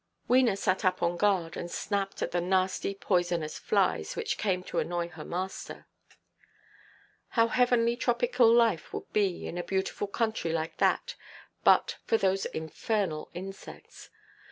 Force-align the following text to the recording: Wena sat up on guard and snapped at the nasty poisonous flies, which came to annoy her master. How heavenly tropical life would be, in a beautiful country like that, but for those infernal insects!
Wena 0.27 0.57
sat 0.57 0.83
up 0.83 1.03
on 1.03 1.15
guard 1.15 1.55
and 1.55 1.69
snapped 1.69 2.23
at 2.23 2.31
the 2.31 2.41
nasty 2.41 2.95
poisonous 2.95 3.59
flies, 3.59 4.15
which 4.15 4.39
came 4.39 4.63
to 4.63 4.79
annoy 4.79 5.09
her 5.09 5.23
master. 5.23 5.85
How 7.37 7.45
heavenly 7.49 7.95
tropical 7.97 8.51
life 8.51 8.93
would 8.93 9.13
be, 9.13 9.45
in 9.45 9.59
a 9.59 9.63
beautiful 9.63 10.07
country 10.07 10.51
like 10.51 10.77
that, 10.77 11.13
but 11.63 11.97
for 12.07 12.17
those 12.17 12.47
infernal 12.47 13.29
insects! 13.35 14.09